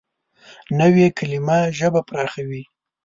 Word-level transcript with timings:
نوې 0.79 1.07
کلیمه 1.17 1.59
ژبه 1.77 2.01
پراخوي 2.07 2.63